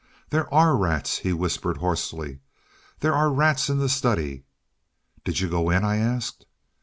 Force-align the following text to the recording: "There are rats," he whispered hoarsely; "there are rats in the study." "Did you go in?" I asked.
"There 0.31 0.51
are 0.51 0.75
rats," 0.75 1.19
he 1.19 1.31
whispered 1.31 1.77
hoarsely; 1.77 2.39
"there 3.01 3.13
are 3.13 3.31
rats 3.31 3.69
in 3.69 3.77
the 3.77 3.87
study." 3.87 4.45
"Did 5.23 5.41
you 5.41 5.47
go 5.47 5.69
in?" 5.69 5.83
I 5.85 5.97
asked. 5.97 6.47